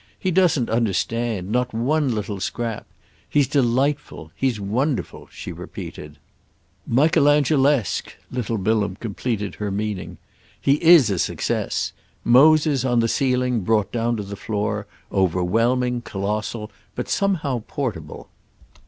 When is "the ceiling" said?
12.99-13.59